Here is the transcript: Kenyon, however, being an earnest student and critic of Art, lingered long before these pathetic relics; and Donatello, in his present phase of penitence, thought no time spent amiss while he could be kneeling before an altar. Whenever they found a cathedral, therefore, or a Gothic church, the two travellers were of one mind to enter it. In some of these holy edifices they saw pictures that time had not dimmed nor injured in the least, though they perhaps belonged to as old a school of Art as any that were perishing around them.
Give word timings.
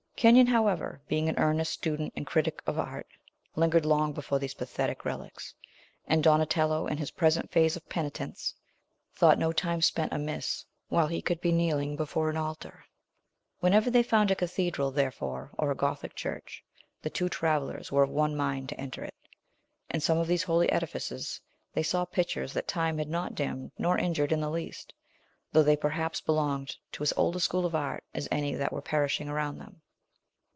Kenyon, 0.17 0.45
however, 0.45 1.01
being 1.07 1.27
an 1.29 1.39
earnest 1.39 1.73
student 1.73 2.13
and 2.15 2.27
critic 2.27 2.61
of 2.67 2.77
Art, 2.77 3.07
lingered 3.55 3.87
long 3.87 4.13
before 4.13 4.37
these 4.37 4.53
pathetic 4.53 5.03
relics; 5.03 5.55
and 6.05 6.21
Donatello, 6.23 6.85
in 6.85 6.99
his 6.99 7.09
present 7.09 7.49
phase 7.51 7.75
of 7.75 7.89
penitence, 7.89 8.53
thought 9.15 9.39
no 9.39 9.51
time 9.51 9.81
spent 9.81 10.13
amiss 10.13 10.63
while 10.89 11.07
he 11.07 11.23
could 11.23 11.41
be 11.41 11.51
kneeling 11.51 11.95
before 11.95 12.29
an 12.29 12.37
altar. 12.37 12.85
Whenever 13.61 13.89
they 13.89 14.03
found 14.03 14.29
a 14.29 14.35
cathedral, 14.35 14.91
therefore, 14.91 15.49
or 15.57 15.71
a 15.71 15.75
Gothic 15.75 16.13
church, 16.13 16.63
the 17.01 17.09
two 17.09 17.27
travellers 17.27 17.91
were 17.91 18.03
of 18.03 18.11
one 18.11 18.35
mind 18.35 18.69
to 18.69 18.79
enter 18.79 19.03
it. 19.03 19.15
In 19.89 20.01
some 20.01 20.19
of 20.19 20.27
these 20.27 20.43
holy 20.43 20.71
edifices 20.71 21.41
they 21.73 21.81
saw 21.81 22.05
pictures 22.05 22.53
that 22.53 22.67
time 22.67 22.99
had 22.99 23.09
not 23.09 23.33
dimmed 23.33 23.71
nor 23.75 23.97
injured 23.97 24.31
in 24.31 24.41
the 24.41 24.51
least, 24.51 24.93
though 25.51 25.63
they 25.63 25.75
perhaps 25.75 26.21
belonged 26.21 26.75
to 26.91 27.01
as 27.01 27.11
old 27.17 27.35
a 27.35 27.39
school 27.39 27.65
of 27.65 27.73
Art 27.73 28.03
as 28.13 28.27
any 28.29 28.53
that 28.53 28.71
were 28.71 28.83
perishing 28.83 29.27
around 29.27 29.57
them. 29.57 29.81